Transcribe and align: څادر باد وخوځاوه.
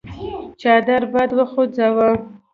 څادر 0.61 1.01
باد 1.13 1.29
وخوځاوه. 1.37 2.09